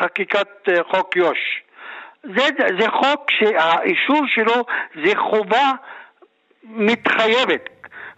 חקיקת 0.00 0.68
אה, 0.68 0.84
חוק 0.84 1.16
יו"ש. 1.16 1.62
זה, 2.22 2.44
זה 2.78 2.90
חוק 2.90 3.30
שהאישור 3.30 4.22
שלו 4.26 4.64
זה 5.04 5.16
חובה 5.16 5.72
מתחייבת 6.64 7.73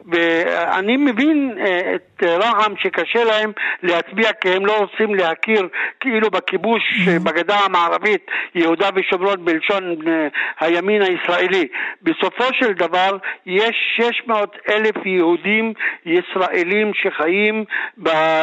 ואני 0.07 0.97
מבין 0.97 1.59
אה, 1.59 1.95
את 1.95 2.23
רע"מ 2.23 2.75
שקשה 2.79 3.25
להם 3.25 3.53
להצביע 3.83 4.33
כי 4.33 4.49
הם 4.49 4.67
לא 4.67 4.77
רוצים 4.79 5.15
להכיר 5.15 5.69
כאילו 6.01 6.31
בכיבוש 6.31 6.83
mm-hmm. 6.83 7.25
בגדה 7.25 7.59
המערבית, 7.59 8.27
יהודה 8.55 8.89
ושומרון 8.95 9.45
בלשון 9.45 9.97
אה, 10.09 10.29
הימין 10.61 11.03
הישראלי. 11.03 11.69
בסופו 12.03 12.45
של 12.53 12.73
דבר 12.73 13.17
יש 13.47 13.77
600 13.97 14.57
אלף 14.71 15.07
יהודים 15.07 15.73
ישראלים 16.07 16.93
שחיים 16.95 17.65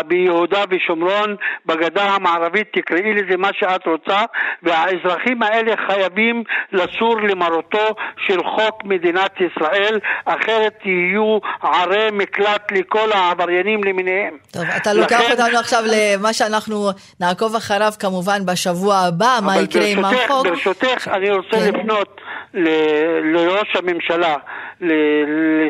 ביהודה 0.06 0.64
ושומרון, 0.70 1.36
בגדה 1.66 2.04
המערבית, 2.04 2.68
תקראי 2.74 3.14
לזה 3.14 3.38
מה 3.38 3.50
שאת 3.54 3.88
רוצה, 3.88 4.22
והאזרחים 4.64 5.44
האלה 5.44 5.74
חייבים 5.88 6.44
לסור 6.72 7.22
למרותו 7.22 7.96
של 8.28 8.44
חוק 8.44 8.84
מדינת 8.84 9.42
ישראל, 9.42 10.00
אחרת 10.26 10.80
יהיו 10.86 11.38
ערי 11.62 12.10
מקלט 12.12 12.72
לכל 12.72 13.12
העבריינים 13.12 13.84
למיניהם. 13.84 14.38
טוב, 14.52 14.64
אתה 14.78 14.94
לוקח 14.94 15.20
לכן... 15.20 15.32
אותנו 15.32 15.60
עכשיו 15.60 15.84
למה 15.88 16.34
שאנחנו 16.34 16.90
נעקוב 17.20 17.56
אחריו 17.56 17.94
כמובן 18.00 18.46
בשבוע 18.46 18.98
הבא, 18.98 19.40
מה 19.44 19.58
יקרה 19.58 19.86
עם 19.86 20.06
החוק. 20.06 20.48
ברשותך, 20.48 21.08
אני 21.08 21.32
רוצה 21.32 21.50
כן. 21.52 21.74
לפנות 21.74 22.22
לראש 22.54 23.76
הממשלה, 23.76 24.36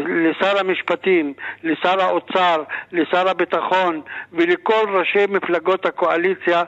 לשר 0.08 0.60
המשפטים, 0.60 1.34
לשר 1.64 2.02
האוצר, 2.02 2.64
לשר 2.92 3.30
הביטחון 3.30 4.02
ולכל 4.34 4.86
ראשי 4.90 5.26
מפלגות 5.30 5.86
הקואליציה 5.86 6.64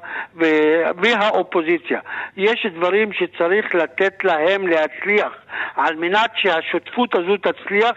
והאופוזיציה. 0.95 1.99
יש 2.37 2.65
דברים 2.73 3.13
שצריך 3.13 3.75
לתת 3.75 4.23
להם 4.23 4.67
להצליח. 4.67 5.31
על 5.75 5.95
מנת 5.95 6.31
שהשותפות 6.35 7.15
הזו 7.15 7.37
תצליח 7.37 7.95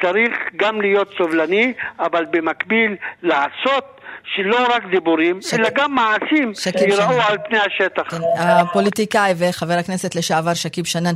צריך 0.00 0.32
גם 0.56 0.80
להיות 0.80 1.14
סובלני, 1.18 1.72
אבל 1.98 2.24
במקביל 2.30 2.96
לעשות 3.22 4.00
שלא 4.24 4.66
רק 4.74 4.82
דיבורים, 4.90 5.42
שק... 5.42 5.58
אלא 5.58 5.68
גם 5.74 5.94
מעשים 5.94 6.52
שיראו 6.54 7.20
על 7.28 7.36
פני 7.48 7.58
השטח. 7.58 8.02
כן. 8.10 8.22
הפוליטיקאי 8.38 9.34
וחבר 9.36 9.74
הכנסת 9.74 10.14
לשעבר 10.14 10.54
שכיב 10.54 10.84
שנאן, 10.84 11.14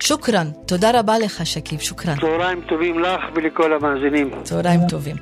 שוכרן. 0.00 0.46
תודה 0.66 0.90
רבה 0.94 1.18
לך, 1.18 1.46
שכיב, 1.46 1.80
שוכרן. 1.80 2.14
צהריים 2.20 2.60
טובים 2.60 2.98
לך 2.98 3.20
ולכל 3.34 3.72
המאזינים. 3.72 4.30
צהריים 4.42 4.80
טובים. 4.88 5.16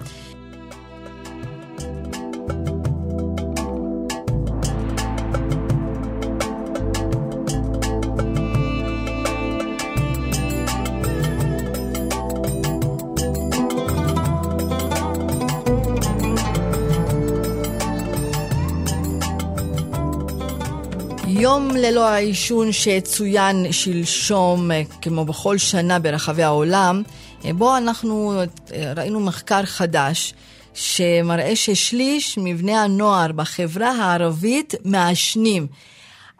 יום 21.40 21.70
ללא 21.76 22.08
העישון 22.08 22.72
שצוין 22.72 23.72
שלשום, 23.72 24.70
כמו 25.02 25.24
בכל 25.24 25.58
שנה 25.58 25.98
ברחבי 25.98 26.42
העולם, 26.42 27.02
בו 27.44 27.76
אנחנו 27.76 28.42
ראינו 28.96 29.20
מחקר 29.20 29.64
חדש 29.64 30.34
שמראה 30.74 31.56
ששליש 31.56 32.38
מבני 32.42 32.76
הנוער 32.76 33.32
בחברה 33.32 33.90
הערבית 33.90 34.74
מעשנים. 34.84 35.66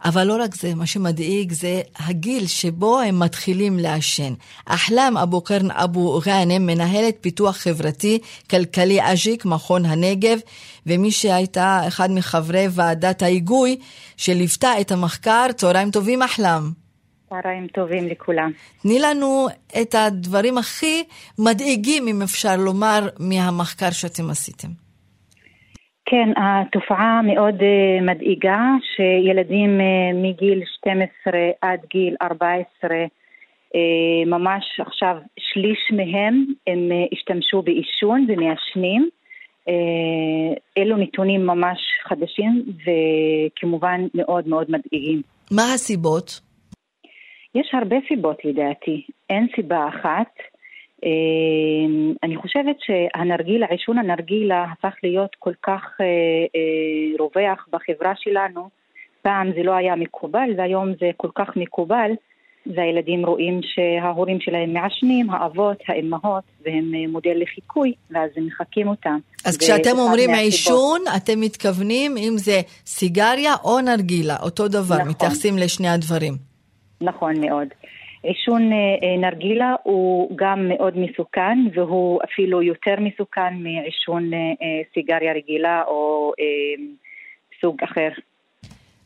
אבל 0.05 0.23
לא 0.23 0.43
רק 0.43 0.55
זה, 0.55 0.75
מה 0.75 0.85
שמדאיג 0.85 1.51
זה 1.51 1.81
הגיל 1.99 2.47
שבו 2.47 2.99
הם 2.99 3.19
מתחילים 3.19 3.79
לעשן. 3.79 4.33
אחלאם 4.65 5.17
אבו 5.17 5.41
קרן 5.41 5.71
אבו 5.71 6.19
גאנם, 6.25 6.65
מנהלת 6.65 7.17
פיתוח 7.21 7.57
חברתי 7.57 8.19
כלכלי 8.49 8.99
אג'יק, 9.01 9.45
מכון 9.45 9.85
הנגב, 9.85 10.39
ומי 10.85 11.11
שהייתה 11.11 11.81
אחד 11.87 12.11
מחברי 12.11 12.67
ועדת 12.71 13.21
ההיגוי 13.21 13.79
שליוותה 14.17 14.81
את 14.81 14.91
המחקר. 14.91 15.47
צהריים 15.55 15.91
טובים, 15.91 16.21
אחלאם. 16.21 16.71
צהריים 17.29 17.67
טובים 17.67 18.07
לכולם. 18.07 18.51
תני 18.81 18.99
לנו 18.99 19.47
את 19.81 19.95
הדברים 19.95 20.57
הכי 20.57 21.03
מדאיגים, 21.39 22.07
אם 22.07 22.21
אפשר 22.21 22.55
לומר, 22.57 23.07
מהמחקר 23.19 23.91
שאתם 23.91 24.29
עשיתם. 24.29 24.88
כן, 26.09 26.29
התופעה 26.37 27.21
מאוד 27.21 27.55
uh, 27.55 28.01
מדאיגה 28.01 28.61
שילדים 28.95 29.79
uh, 29.79 30.15
מגיל 30.15 30.61
12 30.77 31.33
עד 31.61 31.79
גיל 31.89 32.15
14, 32.21 32.89
uh, 32.89 32.93
אה, 33.75 34.25
ממש 34.25 34.79
עכשיו 34.79 35.15
שליש 35.39 35.79
מהם 35.91 36.45
הם 36.67 36.89
השתמשו 37.11 37.61
בעישון 37.61 38.25
ומעשנים. 38.27 39.09
אלו 40.77 40.97
נתונים 40.97 41.45
ממש 41.45 41.79
חדשים 42.03 42.63
וכמובן 42.85 44.01
מאוד 44.13 44.47
מאוד 44.47 44.71
מדאיגים. 44.71 45.21
מה 45.51 45.73
הסיבות? 45.73 46.39
יש 47.55 47.69
הרבה 47.73 47.95
סיבות 48.07 48.45
לדעתי, 48.45 49.03
אין 49.29 49.47
סיבה 49.55 49.87
אחת. 49.87 50.33
אמ, 51.03 52.13
אני 52.23 52.35
חושבת 52.35 52.75
שהנרגילה, 52.79 53.65
עישון 53.69 53.97
הנרגילה 53.97 54.65
הפך 54.71 54.93
להיות 55.03 55.35
כל 55.39 55.53
כך 55.63 55.81
אה, 56.01 56.05
אה, 56.55 57.17
רווח 57.19 57.67
בחברה 57.71 58.13
שלנו. 58.15 58.69
פעם 59.21 59.51
זה 59.55 59.63
לא 59.63 59.71
היה 59.71 59.95
מקובל 59.95 60.49
והיום 60.57 60.89
זה 60.99 61.09
כל 61.17 61.29
כך 61.35 61.47
מקובל 61.55 62.11
והילדים 62.65 63.25
רואים 63.25 63.59
שההורים 63.63 64.39
שלהם 64.41 64.73
מעשנים, 64.73 65.29
האבות, 65.29 65.77
האימהות, 65.87 66.43
והם 66.65 66.91
אה, 66.95 67.11
מודל 67.11 67.33
לחיקוי, 67.35 67.93
ואז 68.11 68.29
הם 68.37 68.47
מחקים 68.47 68.87
אותם. 68.87 69.19
אז 69.45 69.57
כשאתם 69.57 69.97
אומרים 69.97 70.29
עישון, 70.29 71.01
אתם 71.17 71.41
מתכוונים 71.41 72.17
אם 72.17 72.33
זה 72.37 72.61
סיגריה 72.85 73.53
או 73.63 73.81
נרגילה, 73.81 74.35
אותו 74.43 74.67
דבר, 74.67 74.95
נכון. 74.95 75.09
מתייחסים 75.09 75.57
לשני 75.57 75.89
הדברים. 75.89 76.33
נכון 77.01 77.41
מאוד. 77.41 77.67
עישון 78.23 78.71
אה, 78.71 78.77
אה, 78.77 79.17
נרגילה 79.29 79.75
הוא 79.83 80.31
גם 80.35 80.69
מאוד 80.69 80.93
מסוכן 80.97 81.57
והוא 81.75 82.19
אפילו 82.23 82.61
יותר 82.61 82.95
מסוכן 82.99 83.53
מעישון 83.53 84.33
אה, 84.33 84.39
סיגריה 84.93 85.33
רגילה 85.33 85.83
או 85.87 86.31
סוג 87.61 87.77
אחר. 87.83 88.09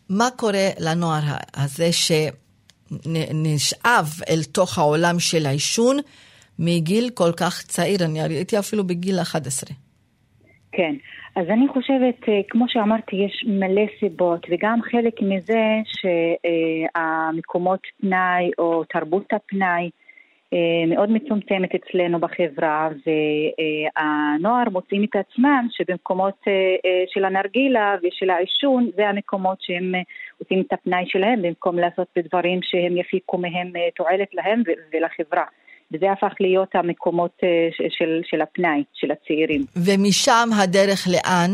מה 0.10 0.30
קורה 0.38 0.70
לנוער 0.80 1.22
הזה 1.54 1.90
שנשאב 2.92 4.06
אל 4.30 4.44
תוך 4.52 4.78
העולם 4.78 5.20
של 5.20 5.46
העישון 5.46 5.98
מגיל 6.60 7.10
כל 7.14 7.32
כך 7.38 7.64
צעיר? 7.64 8.06
אני 8.06 8.22
ראיתי 8.22 8.60
אפילו 8.60 8.84
בגיל 8.84 9.20
11. 9.22 9.83
כן, 10.76 10.96
אז 11.36 11.50
אני 11.50 11.68
חושבת, 11.68 12.30
אה, 12.30 12.42
כמו 12.50 12.66
שאמרתי, 12.68 13.16
יש 13.16 13.46
מלא 13.48 13.86
סיבות, 14.00 14.48
וגם 14.50 14.80
חלק 14.82 15.22
מזה 15.22 15.64
שהמקומות 16.96 17.80
פנאי 18.02 18.52
או 18.58 18.84
תרבות 18.84 19.34
הפנאי 19.34 19.90
אה, 20.54 20.86
מאוד 20.88 21.12
מצומצמת 21.12 21.70
אצלנו 21.76 22.20
בחברה, 22.20 22.90
והנוער 23.06 24.70
מוצאים 24.72 25.04
את 25.04 25.16
עצמם 25.16 25.68
שבמקומות 25.72 26.42
אה, 26.48 27.04
של 27.08 27.26
הנרגילה 27.26 27.96
ושל 28.04 28.30
העישון, 28.30 28.90
זה 28.96 29.10
המקומות 29.10 29.58
שהם 29.62 29.92
עושים 30.40 30.62
את 30.62 30.74
הפנאי 30.74 31.04
שלהם, 31.08 31.42
במקום 31.42 31.80
לעשות 31.80 32.08
בדברים 32.16 32.60
שהם 32.64 32.98
יפיקו 32.98 33.38
מהם 33.38 33.72
תועלת 33.96 34.34
להם 34.34 34.64
ולחברה. 34.94 35.46
וזה 35.94 36.12
הפך 36.12 36.34
להיות 36.40 36.76
המקומות 36.76 37.32
אה, 37.44 37.50
של, 37.90 38.22
של 38.24 38.42
הפנאי, 38.42 38.84
של 38.94 39.12
הצעירים. 39.12 39.62
ומשם 39.76 40.50
הדרך 40.64 41.08
לאן? 41.08 41.52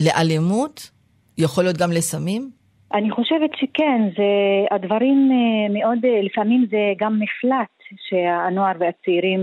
לאלימות? 0.00 0.90
יכול 1.38 1.64
להיות 1.64 1.76
גם 1.76 1.90
לסמים? 1.92 2.50
אני 2.94 3.10
חושבת 3.10 3.50
שכן, 3.56 4.02
זה 4.16 4.24
הדברים 4.70 5.30
אה, 5.32 5.74
מאוד, 5.74 5.98
אה, 6.04 6.20
לפעמים 6.22 6.66
זה 6.70 6.92
גם 6.98 7.20
מפלט 7.20 7.68
שהנוער 8.08 8.72
והצעירים 8.78 9.40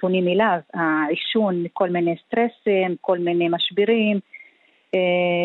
פונים 0.00 0.28
אליו, 0.28 0.58
העישון, 0.74 1.64
כל 1.72 1.90
מיני 1.90 2.14
סטרסים, 2.26 2.96
כל 3.00 3.18
מיני 3.18 3.48
משברים, 3.48 4.20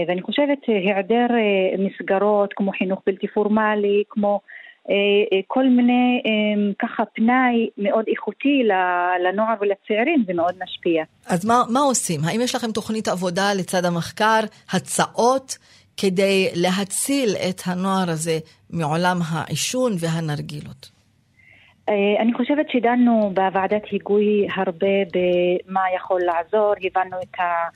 ואני 0.08 0.21
חושבת 0.21 0.58
היעדר 0.67 1.27
מסגרות 1.79 2.53
כמו 2.53 2.71
חינוך 2.71 3.01
בלתי 3.05 3.27
פורמלי, 3.27 4.03
כמו 4.10 4.39
כל 5.47 5.63
מיני 5.63 6.21
אה, 6.25 6.73
ככה 6.79 7.03
פנאי 7.05 7.69
מאוד 7.77 8.05
איכותי 8.07 8.63
לנוער 9.27 9.55
ולצעירים, 9.61 10.23
זה 10.27 10.33
מאוד 10.33 10.55
משפיע. 10.63 11.03
אז 11.27 11.45
מה, 11.45 11.63
מה 11.73 11.79
עושים? 11.79 12.19
האם 12.23 12.41
יש 12.41 12.55
לכם 12.55 12.71
תוכנית 12.71 13.07
עבודה 13.07 13.53
לצד 13.59 13.85
המחקר, 13.85 14.39
הצעות 14.73 15.57
כדי 15.97 16.47
להציל 16.55 17.29
את 17.49 17.61
הנוער 17.65 18.09
הזה 18.09 18.39
מעולם 18.69 19.17
העישון 19.31 19.91
והנרגילות? 19.99 20.95
אני 22.19 22.33
חושבת 22.33 22.65
שדנו 22.69 23.31
בוועדת 23.33 23.81
היגוי 23.91 24.47
הרבה 24.55 24.95
במה 25.13 25.81
יכול 25.95 26.21
לעזור, 26.21 26.73
הבנו 26.83 27.17
את, 27.23 27.39
ה, 27.39 27.67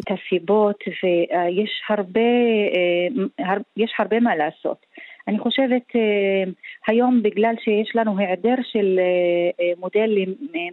את 0.00 0.04
הסיבות 0.10 0.76
ויש 0.86 1.70
הרבה, 1.88 2.20
הרבה 3.98 4.20
מה 4.20 4.36
לעשות. 4.36 4.86
אני 5.28 5.38
חושבת 5.38 5.82
היום 6.86 7.22
בגלל 7.22 7.54
שיש 7.64 7.96
לנו 7.96 8.18
היעדר 8.18 8.54
של 8.62 9.00
מודל, 9.78 10.10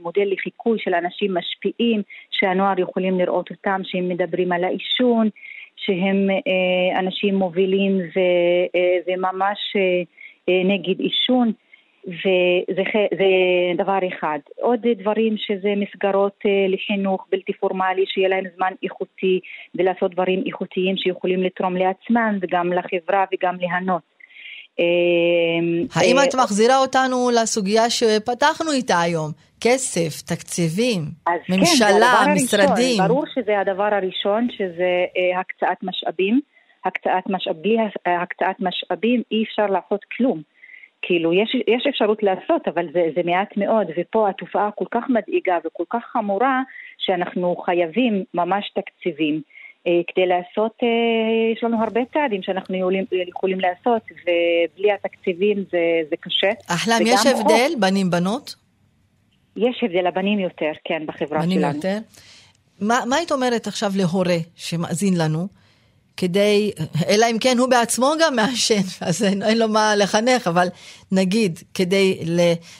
מודל 0.01 0.27
לחיקוי 0.31 0.79
של 0.79 0.93
אנשים 0.93 1.33
משפיעים 1.33 2.01
שהנוער 2.31 2.79
יכולים 2.79 3.19
לראות 3.19 3.51
אותם, 3.51 3.81
שהם 3.83 4.09
מדברים 4.09 4.51
על 4.51 4.63
העישון, 4.63 5.29
שהם 5.75 6.27
אנשים 6.99 7.35
מובילים 7.35 7.99
וממש 9.07 9.75
נגד 10.47 10.99
עישון. 10.99 11.51
וזה 12.07 12.83
זה 13.17 13.25
דבר 13.77 13.99
אחד. 14.07 14.39
עוד 14.61 14.79
דברים 14.99 15.37
שזה 15.37 15.73
מסגרות 15.77 16.39
אה, 16.45 16.65
לחינוך 16.69 17.27
בלתי 17.31 17.53
פורמלי, 17.53 18.03
שיהיה 18.07 18.29
להם 18.29 18.43
זמן 18.55 18.73
איכותי 18.83 19.39
ולעשות 19.75 20.11
דברים 20.11 20.43
איכותיים 20.45 20.97
שיכולים 20.97 21.43
לתרום 21.43 21.75
לעצמם 21.77 22.37
וגם 22.41 22.73
לחברה 22.73 23.25
וגם 23.33 23.55
ליהנות. 23.59 24.14
אה, 24.79 24.85
האם 25.95 26.15
את 26.29 26.35
מחזירה 26.35 26.77
אותנו 26.77 27.29
לסוגיה 27.33 27.89
שפתחנו 27.89 28.71
איתה 28.71 29.01
היום? 29.01 29.31
כסף, 29.61 30.21
תקציבים, 30.21 31.01
ממשלה, 31.49 32.23
כן, 32.25 32.31
משרדים. 32.31 32.69
הראשון, 32.69 33.07
ברור 33.07 33.25
שזה 33.35 33.59
הדבר 33.59 33.89
הראשון, 33.91 34.47
שזה 34.57 35.05
אה, 35.17 35.39
הקצאת 35.39 35.83
משאבים. 35.83 36.39
הקצאת 36.85 37.29
משאב, 37.29 37.55
בלי 37.61 37.77
הקצאת 38.05 38.59
משאבים 38.59 39.21
אי 39.31 39.43
אפשר 39.43 39.65
לעשות 39.65 40.05
כלום. 40.17 40.41
כאילו, 41.01 41.33
יש, 41.33 41.55
יש 41.67 41.87
אפשרות 41.89 42.23
לעשות, 42.23 42.67
אבל 42.67 42.85
זה, 42.93 43.01
זה 43.15 43.21
מעט 43.25 43.57
מאוד, 43.57 43.87
ופה 43.97 44.29
התופעה 44.29 44.69
כל 44.71 44.85
כך 44.91 45.03
מדאיגה 45.09 45.57
וכל 45.65 45.83
כך 45.89 46.03
חמורה, 46.11 46.61
שאנחנו 46.97 47.55
חייבים 47.55 48.23
ממש 48.33 48.71
תקציבים. 48.75 49.41
אה, 49.87 50.01
כדי 50.07 50.25
לעשות, 50.25 50.71
אה, 50.83 50.87
יש 51.53 51.63
לנו 51.63 51.83
הרבה 51.83 52.01
צעדים 52.13 52.43
שאנחנו 52.43 52.75
יכולים, 52.77 53.05
יכולים 53.29 53.59
לעשות, 53.59 54.01
ובלי 54.11 54.91
התקציבים 54.91 55.57
זה, 55.71 55.79
זה 56.09 56.15
קשה. 56.19 56.49
אחלם, 56.67 56.99
יש 57.05 57.25
הבדל 57.25 57.71
בנים-בנות? 57.79 58.55
יש 59.57 59.83
הבדל, 59.83 60.07
הבנים 60.07 60.39
יותר, 60.39 60.71
כן, 60.83 61.03
בחברה 61.05 61.39
בנים 61.39 61.59
שלנו. 61.59 61.75
יותר? 61.75 61.97
מה, 62.79 62.99
מה 63.09 63.15
היית 63.15 63.31
אומרת 63.31 63.67
עכשיו 63.67 63.91
להורה 63.95 64.37
שמאזין 64.55 65.17
לנו? 65.17 65.47
כדי, 66.17 66.71
אלא 67.09 67.25
אם 67.31 67.37
כן 67.39 67.57
הוא 67.57 67.69
בעצמו 67.69 68.11
גם 68.21 68.35
מעשן, 68.35 68.81
אז 69.07 69.23
אין, 69.23 69.43
אין 69.43 69.57
לו 69.57 69.67
מה 69.67 69.95
לחנך, 69.95 70.47
אבל 70.47 70.67
נגיד, 71.11 71.59
כדי 71.73 72.19
ל, 72.25 72.39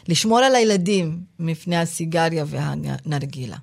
לשמור 0.10 0.40
על 0.40 0.56
הילדים 0.56 1.18
מפני 1.40 1.78
הסיגריה 1.78 2.44
והנרגילה. 2.48 3.58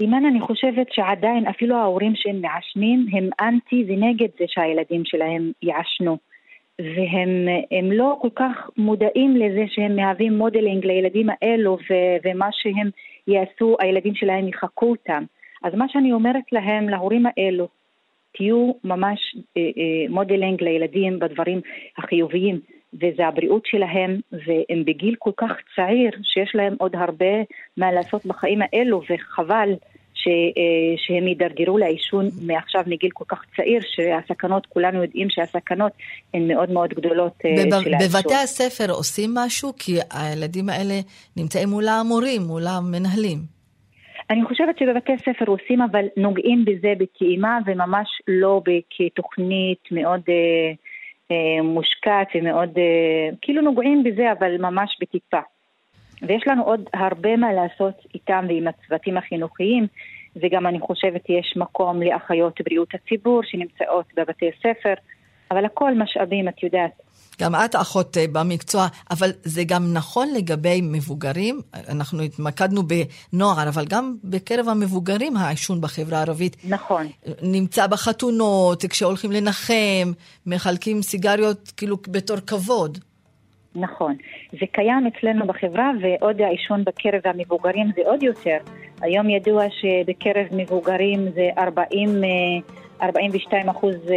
אימאן, 0.00 0.24
אני 0.24 0.40
חושבת 0.40 0.92
שעדיין 0.92 1.46
אפילו 1.46 1.76
ההורים 1.76 2.12
שהם 2.14 2.40
מעשנים 2.40 3.06
הם 3.12 3.30
אנטי 3.40 3.84
ונגד 3.88 4.28
זה 4.38 4.44
שהילדים 4.48 5.02
שלהם 5.04 5.52
יעשנו. 5.62 6.18
והם 6.78 7.92
לא 7.92 8.18
כל 8.20 8.28
כך 8.34 8.70
מודעים 8.76 9.36
לזה 9.36 9.64
שהם 9.68 9.96
מהווים 9.96 10.38
modeling 10.38 10.86
לילדים 10.86 11.26
האלו 11.30 11.78
ו- 11.90 12.16
ומה 12.24 12.48
שהם 12.52 12.90
יעשו, 13.28 13.76
הילדים 13.80 14.14
שלהם 14.14 14.48
יחקו 14.48 14.90
אותם. 14.90 15.24
אז 15.64 15.74
מה 15.74 15.84
שאני 15.88 16.12
אומרת 16.12 16.52
להם, 16.52 16.88
להורים 16.88 17.26
האלו, 17.26 17.68
תהיו 18.32 18.72
ממש 18.84 19.36
אה, 19.56 19.62
אה, 19.62 20.08
modeling 20.08 20.62
לילדים 20.62 21.18
בדברים 21.18 21.60
החיוביים, 21.98 22.60
וזה 22.94 23.26
הבריאות 23.26 23.66
שלהם, 23.66 24.20
והם 24.32 24.84
בגיל 24.84 25.14
כל 25.18 25.30
כך 25.36 25.52
צעיר, 25.76 26.10
שיש 26.22 26.54
להם 26.54 26.76
עוד 26.78 26.96
הרבה 26.96 27.34
מה 27.76 27.92
לעשות 27.92 28.26
בחיים 28.26 28.60
האלו, 28.62 29.02
וחבל 29.10 29.72
ש, 30.22 30.28
אה, 30.28 30.96
שהם 30.96 31.28
יידרדרו 31.28 31.78
לעישון 31.78 32.28
מעכשיו 32.46 32.82
מגיל 32.86 33.10
כל 33.14 33.24
כך 33.28 33.42
צעיר, 33.56 33.80
שהסכנות, 33.94 34.66
כולנו 34.66 35.02
יודעים 35.02 35.30
שהסכנות 35.30 35.92
הן 36.34 36.48
מאוד 36.48 36.70
מאוד 36.70 36.90
גדולות 36.90 37.32
בב, 37.44 37.82
של 37.82 37.94
העישון. 37.94 38.20
בבתי 38.20 38.34
הספר 38.34 38.92
עושים 38.92 39.34
משהו? 39.34 39.72
כי 39.78 39.98
הילדים 40.12 40.68
האלה 40.68 40.94
נמצאים 41.36 41.68
מול 41.68 41.88
המורים, 41.88 42.42
מול 42.42 42.66
המנהלים. 42.66 43.60
אני 44.30 44.44
חושבת 44.44 44.78
שבבתי 44.78 45.12
ספר 45.18 45.44
עושים, 45.46 45.82
אבל 45.82 46.04
נוגעים 46.16 46.64
בזה 46.64 46.92
בטעימה 46.98 47.58
וממש 47.66 48.08
לא 48.28 48.62
כתוכנית 48.90 49.78
מאוד 49.90 50.20
אה, 50.28 50.72
אה, 51.30 51.62
מושקעת 51.62 52.28
ומאוד, 52.34 52.78
אה, 52.78 53.36
כאילו 53.42 53.62
נוגעים 53.62 54.04
בזה, 54.04 54.32
אבל 54.32 54.56
ממש 54.58 54.98
בטיפה. 55.00 55.40
ויש 56.22 56.42
לנו 56.46 56.64
עוד 56.64 56.80
הרבה 56.94 57.36
מה 57.36 57.52
לעשות 57.52 57.94
איתם 58.14 58.44
ועם 58.48 58.68
הצוותים 58.68 59.16
החינוכיים, 59.16 59.86
וגם 60.36 60.66
אני 60.66 60.80
חושבת 60.80 61.22
יש 61.28 61.54
מקום 61.56 62.02
לאחיות 62.02 62.60
בריאות 62.64 62.88
הציבור 62.94 63.40
שנמצאות 63.44 64.06
בבתי 64.16 64.50
ספר, 64.58 64.94
אבל 65.50 65.64
הכל 65.64 65.94
משאבים, 65.94 66.48
את 66.48 66.62
יודעת. 66.62 66.90
גם 67.40 67.54
את 67.54 67.74
אחות 67.74 68.16
אה, 68.16 68.24
במקצוע, 68.32 68.86
אבל 69.10 69.30
זה 69.42 69.64
גם 69.64 69.92
נכון 69.92 70.28
לגבי 70.34 70.80
מבוגרים. 70.82 71.60
אנחנו 71.88 72.22
התמקדנו 72.22 72.82
בנוער, 72.82 73.68
אבל 73.68 73.84
גם 73.84 74.16
בקרב 74.24 74.68
המבוגרים 74.68 75.36
העישון 75.36 75.80
בחברה 75.80 76.18
הערבית. 76.18 76.56
נכון. 76.64 77.06
נמצא 77.42 77.86
בחתונות, 77.86 78.84
כשהולכים 78.84 79.32
לנחם, 79.32 80.12
מחלקים 80.46 81.02
סיגריות 81.02 81.72
כאילו 81.76 81.96
בתור 82.08 82.36
כבוד. 82.46 82.98
נכון. 83.74 84.16
זה 84.52 84.66
קיים 84.72 85.06
אצלנו 85.06 85.46
בחברה, 85.46 85.90
ועוד 86.00 86.40
העישון 86.40 86.84
בקרב 86.84 87.20
המבוגרים 87.24 87.90
זה 87.96 88.02
עוד 88.04 88.22
יותר. 88.22 88.56
היום 89.00 89.30
ידוע 89.30 89.64
שבקרב 89.70 90.46
מבוגרים 90.52 91.30
זה 91.34 91.48
40... 91.58 92.22
42 93.02 93.68
אחוז 93.68 93.94
אה, 93.94 94.14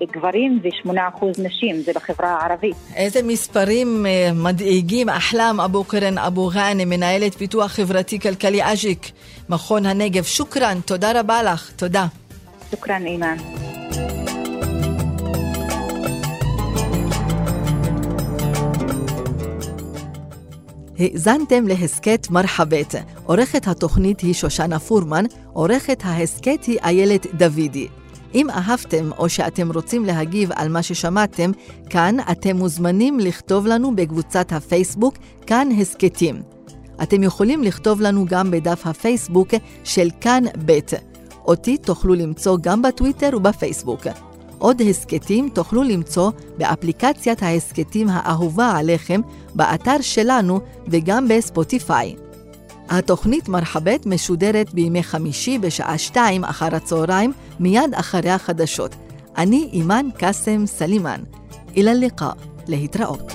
אה, 0.00 0.06
גברים 0.12 0.60
ו-8 0.62 0.92
אחוז 1.08 1.38
נשים, 1.38 1.76
זה 1.76 1.92
בחברה 1.92 2.28
הערבית. 2.28 2.76
איזה 2.96 3.20
מספרים 3.22 4.06
אה, 4.06 4.30
מדאיגים. 4.34 5.08
אחלם 5.08 5.60
אבו 5.64 5.84
קרן 5.84 6.18
אבו 6.18 6.50
גאנה, 6.54 6.84
מנהלת 6.84 7.34
פיתוח 7.34 7.72
חברתי-כלכלי 7.72 8.72
אג'יק, 8.72 9.10
מכון 9.48 9.86
הנגב. 9.86 10.22
שוכרן, 10.22 10.78
תודה 10.86 11.20
רבה 11.20 11.42
לך, 11.42 11.72
תודה. 11.76 12.06
שוכרן, 12.70 13.06
אימאן. 13.06 13.36
האזנתם 20.98 21.66
להסכת 21.66 22.26
מרחבת. 22.30 22.94
עורכת 23.24 23.68
התוכנית 23.68 24.20
היא 24.20 24.34
שושנה 24.34 24.78
פורמן, 24.78 25.24
עורכת 25.52 26.02
ההסכת 26.04 26.64
היא 26.64 26.78
איילת 26.84 27.26
דוידי. 27.34 27.88
אם 28.34 28.50
אהבתם 28.50 29.10
או 29.18 29.28
שאתם 29.28 29.72
רוצים 29.72 30.04
להגיב 30.04 30.50
על 30.54 30.68
מה 30.68 30.82
ששמעתם, 30.82 31.50
כאן 31.90 32.16
אתם 32.30 32.56
מוזמנים 32.56 33.20
לכתוב 33.20 33.66
לנו 33.66 33.96
בקבוצת 33.96 34.52
הפייסבוק 34.52 35.14
כאן 35.46 35.68
הסכתים. 35.80 36.42
אתם 37.02 37.22
יכולים 37.22 37.62
לכתוב 37.62 38.00
לנו 38.00 38.24
גם 38.28 38.50
בדף 38.50 38.86
הפייסבוק 38.86 39.48
של 39.84 40.08
כאן 40.20 40.44
ב'. 40.66 40.78
אותי 41.44 41.76
תוכלו 41.76 42.14
למצוא 42.14 42.58
גם 42.60 42.82
בטוויטר 42.82 43.30
ובפייסבוק. 43.36 44.00
עוד 44.58 44.82
הסכתים 44.82 45.48
תוכלו 45.48 45.82
למצוא 45.82 46.30
באפליקציית 46.58 47.42
ההסכתים 47.42 48.08
האהובה 48.10 48.70
עליכם, 48.76 49.20
באתר 49.54 50.00
שלנו 50.00 50.60
וגם 50.88 51.28
בספוטיפיי. 51.28 52.14
התוכנית 52.88 53.48
מרחבא 53.48 54.06
משודרת 54.06 54.74
בימי 54.74 55.02
חמישי 55.02 55.58
בשעה 55.58 55.98
שתיים 55.98 56.44
אחר 56.44 56.74
הצהריים, 56.76 57.32
מיד 57.60 57.94
אחרי 57.94 58.30
החדשות. 58.30 58.94
אני 59.36 59.68
אימאן 59.72 60.06
קאסם 60.18 60.66
סלימאן. 60.66 61.20
אילא 61.76 61.92
ליקה, 61.92 62.30
להתראות. 62.68 63.32